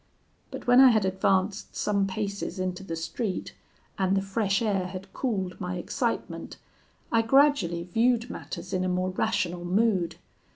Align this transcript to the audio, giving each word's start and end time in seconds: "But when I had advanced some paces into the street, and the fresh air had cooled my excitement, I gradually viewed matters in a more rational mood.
"But 0.49 0.65
when 0.65 0.81
I 0.81 0.87
had 0.89 1.05
advanced 1.05 1.75
some 1.75 2.07
paces 2.07 2.57
into 2.57 2.83
the 2.83 2.95
street, 2.95 3.53
and 3.99 4.17
the 4.17 4.21
fresh 4.23 4.59
air 4.63 4.87
had 4.87 5.13
cooled 5.13 5.61
my 5.61 5.75
excitement, 5.77 6.57
I 7.11 7.21
gradually 7.21 7.83
viewed 7.83 8.27
matters 8.27 8.73
in 8.73 8.83
a 8.83 8.89
more 8.89 9.11
rational 9.11 9.63
mood. 9.63 10.15